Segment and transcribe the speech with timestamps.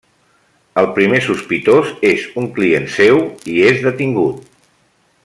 [0.81, 3.21] El primer sospitós és un client seu,
[3.59, 4.49] i és detingut.